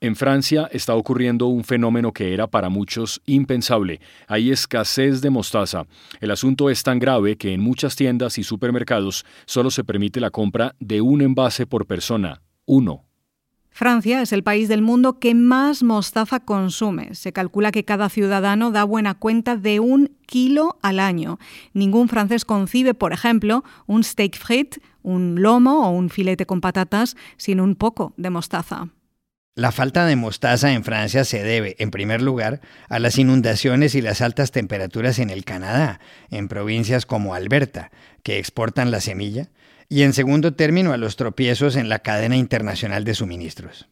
En 0.03 0.17
Francia 0.17 0.67
está 0.73 0.95
ocurriendo 0.95 1.47
un 1.47 1.63
fenómeno 1.63 2.11
que 2.11 2.33
era 2.33 2.47
para 2.47 2.67
muchos 2.67 3.21
impensable. 3.25 4.01
Hay 4.27 4.51
escasez 4.51 5.21
de 5.21 5.29
mostaza. 5.29 5.85
El 6.19 6.31
asunto 6.31 6.69
es 6.69 6.83
tan 6.83 6.99
grave 6.99 7.37
que 7.37 7.53
en 7.53 7.61
muchas 7.61 7.95
tiendas 7.95 8.37
y 8.37 8.43
supermercados 8.43 9.23
solo 9.45 9.71
se 9.71 9.85
permite 9.85 10.19
la 10.19 10.29
compra 10.29 10.75
de 10.81 10.99
un 10.99 11.21
envase 11.21 11.65
por 11.65 11.85
persona. 11.85 12.41
Uno. 12.65 13.05
Francia 13.69 14.21
es 14.21 14.33
el 14.33 14.43
país 14.43 14.67
del 14.67 14.81
mundo 14.81 15.19
que 15.19 15.35
más 15.35 15.83
mostaza 15.83 16.41
consume. 16.41 17.15
Se 17.15 17.31
calcula 17.31 17.71
que 17.71 17.85
cada 17.85 18.09
ciudadano 18.09 18.71
da 18.71 18.83
buena 18.83 19.13
cuenta 19.13 19.55
de 19.55 19.79
un 19.79 20.17
kilo 20.25 20.79
al 20.81 20.99
año. 20.99 21.39
Ningún 21.71 22.09
francés 22.09 22.43
concibe, 22.43 22.93
por 22.93 23.13
ejemplo, 23.13 23.63
un 23.87 24.03
steak 24.03 24.37
frit, 24.37 24.79
un 25.01 25.41
lomo 25.41 25.87
o 25.87 25.91
un 25.91 26.09
filete 26.09 26.45
con 26.45 26.59
patatas 26.59 27.15
sin 27.37 27.61
un 27.61 27.75
poco 27.75 28.13
de 28.17 28.29
mostaza. 28.29 28.89
La 29.55 29.71
falta 29.71 30.07
de 30.07 30.15
mostaza 30.15 30.73
en 30.73 30.83
Francia 30.83 31.23
se 31.23 31.43
debe, 31.43 31.75
en 31.77 31.91
primer 31.91 32.23
lugar, 32.23 32.59
a 32.89 32.97
las 32.97 33.19
inundaciones 33.19 33.93
y 33.93 34.01
las 34.01 34.21
altas 34.21 34.49
temperaturas 34.49 35.19
en 35.19 35.29
el 35.29 35.45
Canadá, 35.45 35.99
en 36.31 36.47
provincias 36.47 37.05
como 37.05 37.35
Alberta, 37.35 37.91
que 38.23 38.39
exportan 38.39 38.89
la 38.89 38.99
semilla, 38.99 39.51
y 39.89 40.01
en 40.01 40.13
segundo 40.13 40.55
término 40.55 40.91
a 40.91 40.97
los 40.97 41.17
tropiezos 41.17 41.75
en 41.75 41.87
la 41.87 41.99
cadena 41.99 42.35
internacional 42.35 43.03
de 43.03 43.13
suministros. 43.13 43.89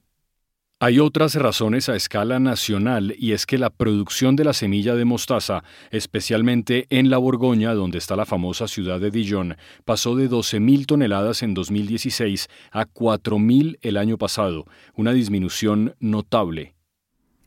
Hay 0.84 0.98
otras 0.98 1.36
razones 1.36 1.90
a 1.90 1.96
escala 1.96 2.40
nacional 2.40 3.14
y 3.20 3.34
es 3.34 3.46
que 3.46 3.60
la 3.60 3.70
producción 3.70 4.36
de 4.36 4.44
la 4.44 4.54
semilla 4.54 4.96
de 4.96 5.06
mostaza, 5.06 5.64
especialmente 5.92 6.88
en 6.90 7.12
la 7.12 7.20
Borgoña, 7.20 7.76
donde 7.76 8.00
está 8.00 8.16
la 8.16 8.26
famosa 8.26 8.68
ciudad 8.68 9.00
de 9.00 9.12
Dijon, 9.12 9.58
pasó 9.86 10.16
de 10.16 10.28
12.000 10.28 10.88
toneladas 10.88 11.44
en 11.44 11.54
2016 11.54 12.48
a 12.72 12.88
4.000 12.88 13.78
el 13.84 13.96
año 13.96 14.18
pasado, 14.18 14.66
una 14.96 15.14
disminución 15.14 15.94
notable. 16.00 16.74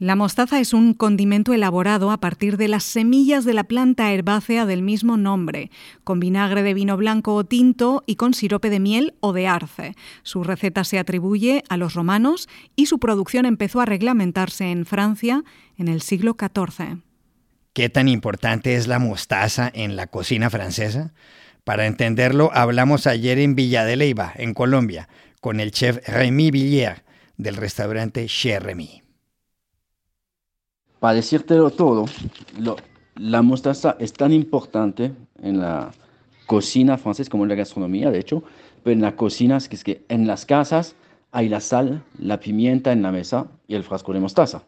La 0.01 0.17
mostaza 0.17 0.59
es 0.59 0.75
un 0.75 0.93
condimento 0.93 1.55
elaborado 1.55 2.11
a 2.11 2.19
partir 2.19 2.57
de 2.57 2.67
las 2.67 2.83
semillas 2.83 3.45
de 3.45 3.55
la 3.55 3.63
planta 3.63 4.13
herbácea 4.13 4.67
del 4.67 4.83
mismo 4.83 5.17
nombre, 5.17 5.71
con 6.03 6.19
vinagre 6.19 6.65
de 6.65 6.75
vino 6.75 6.97
blanco 6.97 7.37
o 7.37 7.45
tinto 7.45 8.03
y 8.05 8.17
con 8.17 8.35
sirope 8.35 8.71
de 8.71 8.81
miel 8.81 9.15
o 9.21 9.33
de 9.33 9.47
arce. 9.47 9.95
Su 10.25 10.43
receta 10.43 10.83
se 10.83 10.99
atribuye 10.99 11.63
a 11.69 11.77
los 11.77 11.95
romanos 11.95 12.49
y 12.75 12.87
su 12.87 12.99
producción 12.99 13.47
empezó 13.47 13.81
a 13.81 13.87
reglamentarse 13.87 14.73
en 14.73 14.85
Francia 14.85 15.45
en 15.79 15.87
el 15.87 16.03
siglo 16.03 16.37
XIV. 16.37 16.99
¿Qué 17.73 17.89
tan 17.89 18.09
importante 18.09 18.75
es 18.75 18.89
la 18.89 18.99
mostaza 18.99 19.71
en 19.73 19.95
la 19.95 20.09
cocina 20.09 20.51
francesa? 20.51 21.13
Para 21.63 21.87
entenderlo, 21.87 22.51
hablamos 22.53 23.07
ayer 23.07 23.39
en 23.39 23.55
Villa 23.55 23.85
de 23.85 23.95
Leyva, 23.95 24.33
en 24.35 24.55
Colombia, 24.55 25.09
con 25.41 25.61
el 25.61 25.71
chef 25.71 26.01
Rémy 26.09 26.51
Villiers 26.51 27.03
del 27.37 27.55
restaurante 27.55 28.27
Chez 28.27 28.61
para 31.05 31.17
decírtelo 31.17 31.69
todo, 31.69 32.07
la 33.17 33.43
mostaza 33.43 33.95
es 33.99 34.15
tan 34.15 34.33
importante 34.33 35.13
en 35.43 35.61
la 35.61 35.91
cocina 36.47 36.97
francesa 36.97 37.31
como 37.31 37.43
en 37.43 37.51
la 37.51 37.57
gastronomía, 37.57 38.11
de 38.11 38.21
hecho, 38.21 38.43
pero 38.83 38.95
en 38.95 39.03
la 39.03 39.15
cocina 39.15 39.59
es 39.59 39.69
que, 39.69 39.77
es 39.77 39.85
que 39.85 40.07
en 40.09 40.27
las 40.27 40.47
casas 40.47 40.97
hay 41.31 41.51
la 41.51 41.61
sal, 41.61 42.03
la 42.19 42.41
pimienta 42.41 42.91
en 42.91 43.03
la 43.03 43.13
mesa 43.13 43.49
y 43.69 43.75
el 43.75 43.85
frasco 43.85 44.15
de 44.15 44.21
mostaza. 44.21 44.63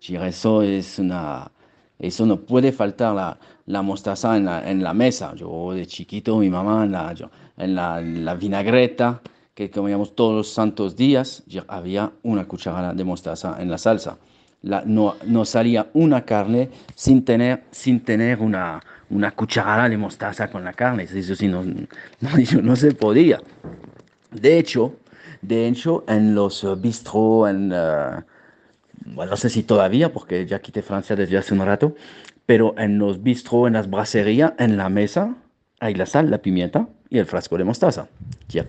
Eso 0.00 0.62
es 0.62 0.98
una, 0.98 1.52
eso 1.98 2.24
no 2.24 2.40
puede 2.40 2.72
faltar 2.72 3.38
la, 3.66 3.82
mostaza 3.82 4.38
en 4.38 4.82
la, 4.82 4.94
mesa. 4.94 5.34
Yo 5.34 5.74
de 5.74 5.86
chiquito, 5.86 6.38
mi 6.38 6.48
mamá 6.48 6.86
en 6.86 6.92
la, 6.92 7.14
en 7.58 7.74
la, 7.74 8.00
la 8.00 8.34
vinagreta 8.34 9.20
que 9.52 9.70
comíamos 9.70 10.14
todos 10.14 10.34
los 10.36 10.48
santos 10.48 10.96
días, 10.96 11.42
había 11.68 12.12
una 12.22 12.48
cucharada 12.48 12.94
de 12.94 13.04
mostaza 13.04 13.60
en 13.60 13.70
la 13.70 13.76
salsa 13.76 14.16
no, 14.62 15.16
no, 15.26 15.44
salía 15.44 15.88
una 15.94 16.24
carne 16.24 16.68
sin 16.94 17.24
tener, 17.24 17.64
sin 17.70 18.00
tener 18.00 18.40
una, 18.40 18.82
una 19.08 19.30
cucharada 19.30 19.88
de 19.88 19.96
mostaza 19.96 20.50
con 20.50 20.64
la 20.64 20.72
carne. 20.72 21.04
Eso 21.04 21.34
sí, 21.34 21.48
no, 21.48 21.64
no, 22.20 22.30
no 22.62 22.76
se 22.76 22.92
podía. 22.92 23.40
De 24.30 24.58
hecho, 24.58 24.96
de 25.42 25.66
hecho 25.66 26.04
en 26.08 26.34
los 26.34 26.66
bistros, 26.80 27.50
en, 27.50 27.72
uh, 27.72 28.22
bueno, 29.06 29.30
no 29.30 29.36
sé 29.36 29.48
si 29.48 29.62
todavía, 29.62 30.12
porque 30.12 30.46
ya 30.46 30.60
quité 30.60 30.82
Francia 30.82 31.16
desde 31.16 31.38
hace 31.38 31.54
un 31.54 31.64
rato, 31.64 31.94
pero 32.46 32.74
en 32.78 32.98
los 32.98 33.22
bistros, 33.22 33.66
en 33.66 33.74
las 33.74 33.88
bracerías, 33.88 34.52
en 34.58 34.76
la 34.76 34.88
mesa, 34.88 35.36
hay 35.80 35.94
la 35.94 36.06
sal, 36.06 36.30
la 36.30 36.38
pimienta 36.38 36.88
y 37.08 37.18
el 37.18 37.26
frasco 37.26 37.56
de 37.56 37.64
mostaza. 37.64 38.08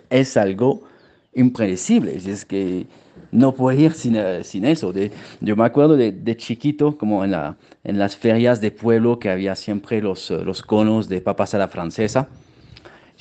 Es 0.10 0.38
algo 0.38 0.83
impredecible. 1.33 2.15
Es 2.15 2.45
que 2.45 2.88
no 3.31 3.53
puede 3.53 3.81
ir 3.81 3.93
sin, 3.93 4.15
eh, 4.15 4.43
sin 4.43 4.65
eso. 4.65 4.91
De, 4.91 5.11
yo 5.39 5.55
me 5.55 5.65
acuerdo 5.65 5.97
de, 5.97 6.11
de, 6.11 6.38
chiquito, 6.38 6.97
como 6.97 7.23
en, 7.23 7.31
la, 7.31 7.57
en 7.83 8.00
las 8.00 8.15
ferias 8.15 8.61
de 8.61 8.71
pueblo, 8.71 9.19
que 9.19 9.29
había 9.29 9.55
siempre 9.55 10.01
los, 10.01 10.31
eh, 10.31 10.43
los 10.43 10.61
conos 10.61 11.07
de 11.09 11.21
papas 11.21 11.53
a 11.53 11.57
la 11.57 11.67
francesa. 11.67 12.27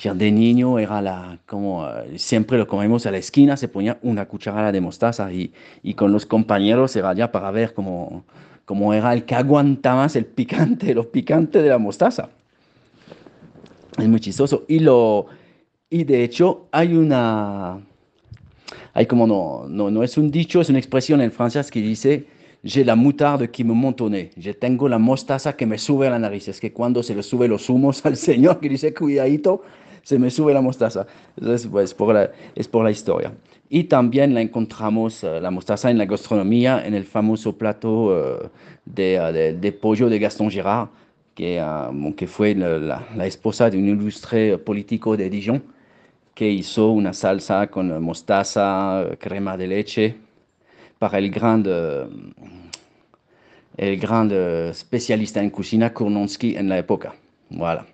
De 0.03 0.31
niño 0.31 0.79
era 0.79 0.99
la, 0.99 1.37
como 1.45 1.87
eh, 1.87 2.17
siempre 2.17 2.57
lo 2.57 2.65
comemos 2.65 3.05
a 3.05 3.11
la 3.11 3.19
esquina, 3.19 3.55
se 3.55 3.67
ponía 3.67 3.99
una 4.01 4.25
cucharada 4.25 4.71
de 4.71 4.81
mostaza 4.81 5.31
y, 5.31 5.53
y 5.83 5.93
con 5.93 6.11
los 6.11 6.25
compañeros 6.25 6.95
era 6.95 7.13
ya 7.13 7.31
para 7.31 7.51
ver 7.51 7.75
cómo, 7.75 8.25
cómo 8.65 8.95
era 8.95 9.13
el 9.13 9.25
que 9.25 9.35
aguanta 9.35 9.93
más 9.93 10.15
el 10.15 10.25
picante, 10.25 10.95
lo 10.95 11.11
picante 11.11 11.61
de 11.61 11.69
la 11.69 11.77
mostaza. 11.77 12.29
Es 13.99 14.07
muy 14.07 14.19
chistoso. 14.19 14.65
Y, 14.67 14.79
lo, 14.79 15.27
y 15.87 16.03
de 16.03 16.23
hecho 16.23 16.67
hay 16.71 16.95
una, 16.95 17.79
hay 18.93 19.05
como 19.05 19.27
no, 19.27 19.65
no, 19.67 19.89
no 19.89 20.03
es 20.03 20.17
un 20.17 20.31
dicho, 20.31 20.61
es 20.61 20.69
una 20.69 20.79
expresión 20.79 21.21
en 21.21 21.31
francés 21.31 21.71
que 21.71 21.81
dice, 21.81 22.25
j'ai 22.63 22.83
la 22.83 22.95
moutarde 22.95 23.49
qui 23.49 23.63
me 23.63 23.73
montone, 23.73 24.31
yo 24.35 24.55
tengo 24.55 24.87
la 24.87 24.99
mostaza 24.99 25.55
que 25.55 25.65
me 25.65 25.77
sube 25.77 26.07
a 26.07 26.11
la 26.11 26.19
nariz. 26.19 26.47
Es 26.47 26.59
que 26.59 26.71
cuando 26.71 27.01
se 27.01 27.15
le 27.15 27.23
sube 27.23 27.47
los 27.47 27.69
humos 27.69 28.05
al 28.05 28.17
Señor, 28.29 28.59
que 28.59 28.69
dice, 28.69 28.93
cuidadito, 28.93 29.63
se 30.03 30.19
me 30.19 30.29
sube 30.29 30.53
la 30.53 30.61
mostaza. 30.61 31.07
Entonces, 31.37 31.67
pues, 31.67 31.93
por 31.93 32.13
la, 32.13 32.31
es 32.55 32.67
por 32.67 32.83
la 32.83 32.91
historia. 32.91 33.33
Y 33.69 33.85
también 33.85 34.33
la 34.33 34.41
encontramos, 34.41 35.23
uh, 35.23 35.39
la 35.41 35.49
mostaza 35.49 35.89
en 35.89 35.97
la 35.97 36.05
gastronomía, 36.05 36.85
en 36.85 36.93
el 36.93 37.05
famoso 37.05 37.57
plato 37.57 37.89
uh, 37.89 38.49
de, 38.85 39.19
uh, 39.19 39.33
de, 39.33 39.53
de, 39.53 39.71
pollo 39.71 40.09
de 40.09 40.19
Gaston 40.19 40.51
Girard, 40.51 40.89
que, 41.33 41.63
que 42.17 42.27
fue 42.27 42.53
la, 42.53 42.77
la, 42.77 43.07
la, 43.15 43.25
esposa 43.25 43.69
de 43.69 43.77
un 43.77 43.87
ilustre 43.87 44.57
político 44.57 45.15
de 45.15 45.29
Dijon 45.29 45.63
que 46.41 46.49
hizo 46.49 46.89
una 46.89 47.13
salsa 47.13 47.67
con 47.67 48.01
mostaza, 48.01 49.05
crema 49.19 49.55
de 49.57 49.67
leche, 49.67 50.15
para 50.97 51.19
el 51.19 51.29
gran, 51.29 51.63
el 53.77 53.97
gran 53.99 54.31
especialista 54.31 55.39
en 55.39 55.51
cocina 55.51 55.93
Kurnonsky 55.93 56.55
en 56.55 56.67
la 56.67 56.79
época. 56.79 57.13
Voilà. 57.51 57.85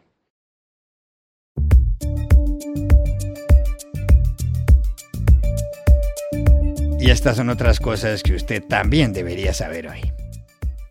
Y 7.01 7.09
estas 7.09 7.35
son 7.35 7.49
otras 7.49 7.81
cosas 7.81 8.23
que 8.23 8.33
usted 8.33 8.63
también 8.63 9.11
debería 9.11 9.53
saber 9.53 9.89
hoy. 9.89 10.16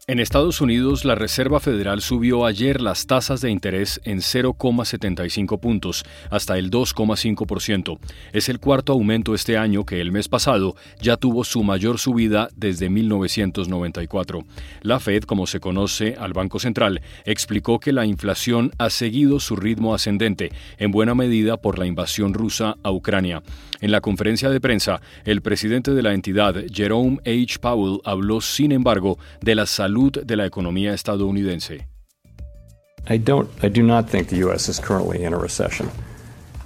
En 0.09 0.21
Estados 0.21 0.61
Unidos, 0.61 1.05
la 1.05 1.17
Reserva 1.17 1.59
Federal 1.59 2.01
subió 2.01 2.47
ayer 2.47 2.81
las 2.81 3.09
tasas 3.09 3.41
de 3.41 3.51
interés 3.51 4.01
en 4.05 4.19
0,75 4.19 5.59
puntos, 5.59 6.05
hasta 6.31 6.57
el 6.59 6.71
2,5%. 6.71 7.99
Es 8.33 8.49
el 8.49 8.61
cuarto 8.61 8.93
aumento 8.93 9.35
este 9.35 9.59
año 9.59 9.85
que 9.85 10.01
el 10.01 10.13
mes 10.13 10.29
pasado 10.29 10.77
ya 11.01 11.17
tuvo 11.17 11.43
su 11.43 11.65
mayor 11.65 11.99
subida 11.99 12.49
desde 12.55 12.89
1994. 12.89 14.45
La 14.83 15.01
Fed, 15.01 15.25
como 15.25 15.49
se 15.49 15.59
conoce 15.59 16.15
al 16.17 16.35
Banco 16.35 16.61
Central, 16.61 17.03
explicó 17.25 17.81
que 17.81 17.93
la 17.93 18.07
inflación 18.07 18.71
ha 18.79 18.91
seguido 18.91 19.41
su 19.41 19.57
ritmo 19.57 19.93
ascendente, 19.93 20.53
en 20.79 20.93
buena 20.93 21.17
medida 21.17 21.57
por 21.57 21.81
la 21.81 21.87
invasión 21.87 22.33
rusa 22.33 22.77
a 22.85 22.93
Ucrania. 22.93 23.43
En 23.81 23.91
la 23.91 24.01
conferencia 24.01 24.51
de 24.51 24.61
prensa, 24.61 25.01
el 25.25 25.43
presidente 25.43 25.91
de 25.95 26.03
la 26.03 26.15
entidad, 26.15 26.55
Jerome 26.73 27.19
H. 27.27 27.59
Powell, 27.61 28.01
habló, 28.05 28.41
sin 28.41 28.71
embargo, 28.71 29.19
de 29.41 29.57
la 29.57 29.67
salud 29.67 29.96
de 29.97 30.37
la 30.37 30.45
economía 30.47 30.93
estadounidense. 30.93 31.87
I 33.09 33.19
don't. 33.19 33.49
I 33.63 33.69
do 33.69 33.83
not 33.83 34.09
think 34.11 34.29
the 34.29 34.39
U.S. 34.39 34.69
is 34.69 34.81
currently 34.81 35.23
in 35.23 35.33
a 35.33 35.39
recession. 35.39 35.91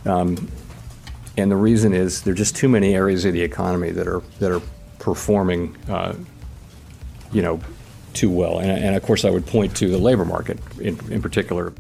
Um, 0.07 0.49
And 1.37 1.51
the 1.51 1.57
reason 1.57 1.93
is 1.95 2.23
there 2.23 2.33
are 2.33 2.37
just 2.37 2.57
too 2.57 2.69
many 2.69 2.95
areas 2.95 3.25
of 3.25 3.33
the 3.33 3.43
economy 3.43 3.91
that 3.93 4.07
are 4.07 4.21
that 4.41 4.51
are 4.51 4.61
performing, 4.99 5.77
uh, 5.89 6.15
you 7.33 7.41
know, 7.41 7.61
too 8.13 8.29
well. 8.29 8.59
And, 8.59 8.71
and, 8.71 8.97
of 8.97 9.03
course, 9.03 9.25
I 9.25 9.31
would 9.31 9.47
point 9.47 9.75
to 9.77 9.89
the 9.89 9.99
labor 9.99 10.25
market 10.25 10.59
in, 10.79 10.99
in 11.11 11.23
particular. 11.23 11.73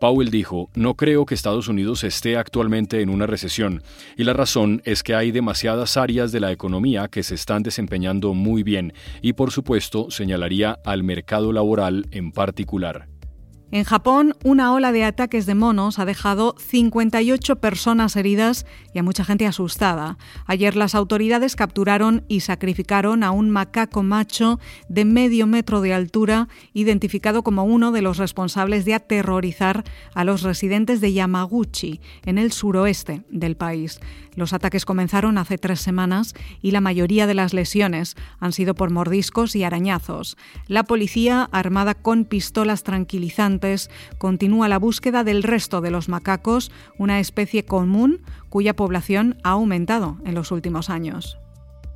Powell 0.00 0.30
dijo, 0.30 0.70
no 0.74 0.94
creo 0.94 1.26
que 1.26 1.34
Estados 1.34 1.68
Unidos 1.68 2.04
esté 2.04 2.38
actualmente 2.38 3.02
en 3.02 3.10
una 3.10 3.26
recesión, 3.26 3.82
y 4.16 4.24
la 4.24 4.32
razón 4.32 4.80
es 4.86 5.02
que 5.02 5.14
hay 5.14 5.30
demasiadas 5.30 5.98
áreas 5.98 6.32
de 6.32 6.40
la 6.40 6.52
economía 6.52 7.08
que 7.08 7.22
se 7.22 7.34
están 7.34 7.62
desempeñando 7.62 8.32
muy 8.32 8.62
bien, 8.62 8.94
y 9.20 9.34
por 9.34 9.50
supuesto 9.50 10.10
señalaría 10.10 10.78
al 10.86 11.02
mercado 11.02 11.52
laboral 11.52 12.06
en 12.12 12.32
particular. 12.32 13.08
En 13.72 13.84
Japón, 13.84 14.34
una 14.42 14.72
ola 14.72 14.90
de 14.90 15.04
ataques 15.04 15.46
de 15.46 15.54
monos 15.54 16.00
ha 16.00 16.04
dejado 16.04 16.56
58 16.58 17.60
personas 17.60 18.16
heridas 18.16 18.66
y 18.92 18.98
a 18.98 19.04
mucha 19.04 19.24
gente 19.24 19.46
asustada. 19.46 20.18
Ayer 20.46 20.74
las 20.74 20.96
autoridades 20.96 21.54
capturaron 21.54 22.24
y 22.26 22.40
sacrificaron 22.40 23.22
a 23.22 23.30
un 23.30 23.48
macaco 23.48 24.02
macho 24.02 24.58
de 24.88 25.04
medio 25.04 25.46
metro 25.46 25.82
de 25.82 25.94
altura, 25.94 26.48
identificado 26.72 27.44
como 27.44 27.62
uno 27.62 27.92
de 27.92 28.02
los 28.02 28.16
responsables 28.16 28.84
de 28.84 28.94
aterrorizar 28.94 29.84
a 30.14 30.24
los 30.24 30.42
residentes 30.42 31.00
de 31.00 31.12
Yamaguchi, 31.12 32.00
en 32.26 32.38
el 32.38 32.50
suroeste 32.50 33.22
del 33.30 33.56
país. 33.56 34.00
Los 34.34 34.52
ataques 34.52 34.84
comenzaron 34.84 35.38
hace 35.38 35.58
tres 35.58 35.80
semanas 35.80 36.34
y 36.60 36.70
la 36.72 36.80
mayoría 36.80 37.26
de 37.28 37.34
las 37.34 37.52
lesiones 37.52 38.16
han 38.40 38.52
sido 38.52 38.74
por 38.74 38.90
mordiscos 38.90 39.54
y 39.54 39.62
arañazos. 39.62 40.36
La 40.66 40.84
policía, 40.84 41.48
armada 41.52 41.94
con 41.94 42.24
pistolas 42.24 42.82
tranquilizantes, 42.82 43.59
continúa 44.18 44.68
la 44.68 44.78
búsqueda 44.78 45.24
del 45.24 45.42
resto 45.42 45.80
de 45.80 45.90
los 45.90 46.08
macacos, 46.08 46.70
una 46.98 47.20
especie 47.20 47.64
común 47.64 48.20
cuya 48.48 48.76
población 48.76 49.38
ha 49.42 49.50
aumentado 49.50 50.18
en 50.24 50.34
los 50.34 50.50
últimos 50.52 50.90
años. 50.90 51.39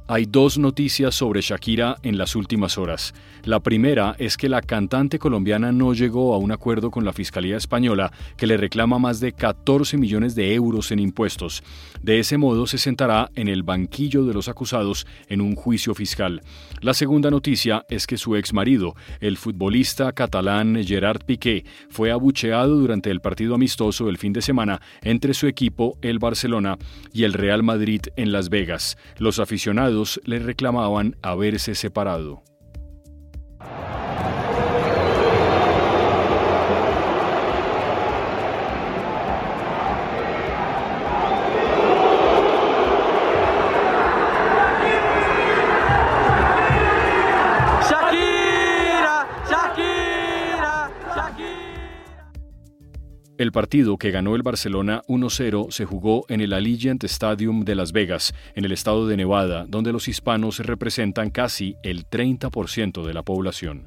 Hay 0.06 0.26
dos 0.26 0.58
noticias 0.58 1.14
sobre 1.14 1.40
Shakira 1.40 1.96
en 2.02 2.18
las 2.18 2.36
últimas 2.36 2.76
horas. 2.76 3.14
La 3.44 3.60
primera 3.60 4.14
es 4.18 4.36
que 4.36 4.50
la 4.50 4.60
cantante 4.60 5.18
colombiana 5.18 5.72
no 5.72 5.94
llegó 5.94 6.34
a 6.34 6.38
un 6.38 6.52
acuerdo 6.52 6.90
con 6.90 7.06
la 7.06 7.14
Fiscalía 7.14 7.56
Española 7.56 8.12
que 8.36 8.46
le 8.46 8.58
reclama 8.58 8.98
más 8.98 9.18
de 9.20 9.32
14 9.32 9.96
millones 9.96 10.34
de 10.34 10.52
euros 10.52 10.92
en 10.92 10.98
impuestos. 10.98 11.62
De 12.02 12.18
ese 12.18 12.36
modo 12.36 12.66
se 12.66 12.76
sentará 12.76 13.30
en 13.34 13.48
el 13.48 13.62
banquillo 13.62 14.26
de 14.26 14.34
los 14.34 14.48
acusados 14.48 15.06
en 15.28 15.40
un 15.40 15.54
juicio 15.54 15.94
fiscal. 15.94 16.42
La 16.82 16.92
segunda 16.92 17.30
noticia 17.30 17.86
es 17.88 18.06
que 18.06 18.18
su 18.18 18.36
ex 18.36 18.52
marido, 18.52 18.96
el 19.20 19.38
futbolista 19.38 20.12
catalán 20.12 20.84
Gerard 20.84 21.24
Piqué, 21.24 21.64
fue 21.88 22.10
abucheado 22.10 22.76
durante 22.76 23.10
el 23.10 23.22
partido 23.22 23.54
amistoso 23.54 24.04
del 24.04 24.18
fin 24.18 24.34
de 24.34 24.42
semana 24.42 24.82
entre 25.00 25.32
su 25.32 25.46
equipo, 25.46 25.96
el 26.02 26.18
Barcelona, 26.18 26.76
y 27.10 27.24
el 27.24 27.32
Real 27.32 27.62
Madrid 27.62 28.02
en 28.16 28.32
Las 28.32 28.50
Vegas. 28.50 28.98
Los 29.18 29.38
aficionados 29.38 29.93
le 30.24 30.38
reclamaban 30.38 31.16
haberse 31.22 31.74
separado. 31.74 32.42
El 53.44 53.52
partido 53.52 53.98
que 53.98 54.10
ganó 54.10 54.36
el 54.36 54.42
Barcelona 54.42 55.02
1-0 55.06 55.70
se 55.70 55.84
jugó 55.84 56.24
en 56.30 56.40
el 56.40 56.54
Allegiant 56.54 57.04
Stadium 57.04 57.66
de 57.66 57.74
Las 57.74 57.92
Vegas, 57.92 58.32
en 58.54 58.64
el 58.64 58.72
estado 58.72 59.06
de 59.06 59.18
Nevada, 59.18 59.66
donde 59.68 59.92
los 59.92 60.08
hispanos 60.08 60.60
representan 60.60 61.28
casi 61.28 61.76
el 61.82 62.08
30% 62.08 63.04
de 63.04 63.12
la 63.12 63.22
población. 63.22 63.86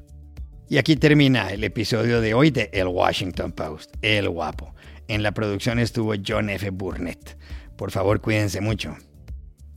Y 0.68 0.78
aquí 0.78 0.94
termina 0.94 1.50
el 1.50 1.64
episodio 1.64 2.20
de 2.20 2.34
hoy 2.34 2.52
de 2.52 2.70
El 2.72 2.86
Washington 2.86 3.50
Post, 3.50 3.96
El 4.00 4.28
Guapo. 4.28 4.76
En 5.08 5.24
la 5.24 5.32
producción 5.32 5.80
estuvo 5.80 6.14
John 6.24 6.50
F. 6.50 6.70
Burnett. 6.70 7.36
Por 7.76 7.90
favor, 7.90 8.20
cuídense 8.20 8.60
mucho. 8.60 8.96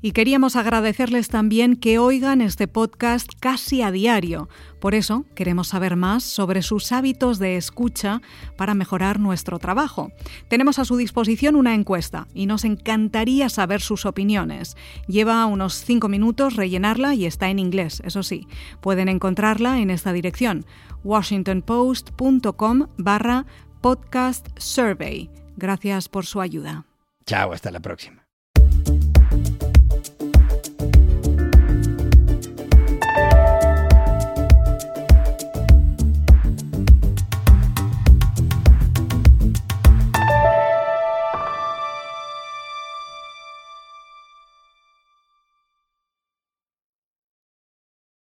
Y 0.02 0.14
queríamos 0.14 0.56
agradecerles 0.56 1.30
también 1.30 1.76
que 1.76 2.00
oigan 2.00 2.42
este 2.42 2.68
podcast 2.68 3.32
casi 3.40 3.82
a 3.82 3.92
diario. 3.92 4.50
Por 4.80 4.96
eso 4.96 5.26
queremos 5.36 5.68
saber 5.70 5.96
más 5.96 6.24
sobre 6.24 6.64
sus 6.64 6.92
hábitos 6.92 7.38
de 7.38 7.56
escucha 7.58 8.22
para 8.58 8.74
mejorar 8.74 9.20
nuestro 9.20 9.60
trabajo. 9.60 10.12
Tenemos 10.48 10.80
a 10.80 10.86
su 10.86 10.98
disposición 10.98 11.56
una 11.56 11.76
encuesta 11.76 12.28
y 12.34 12.48
nos 12.48 12.66
encantaría 12.66 13.50
saber 13.50 13.82
sus 13.82 14.06
opiniones. 14.06 14.76
Lleva 15.08 15.46
unos 15.46 15.76
5 15.86 16.08
minutos 16.08 16.56
rellenarla 16.56 17.14
y 17.14 17.26
está 17.26 17.50
en 17.50 17.60
inglés, 17.60 18.02
eso 18.06 18.24
sí. 18.24 18.48
Pueden 18.82 19.08
encontrarla 19.08 19.80
en 19.80 19.92
esta 19.92 20.14
dirección, 20.14 20.66
washingtonpost.com 21.04 22.88
barra 22.98 23.46
podcast 23.82 24.48
survey. 24.58 25.30
Gracias 25.58 26.10
por 26.10 26.26
su 26.26 26.42
ayuda. 26.42 26.86
Chao, 27.26 27.52
hasta 27.54 27.72
la 27.72 27.80
próxima. 27.80 28.21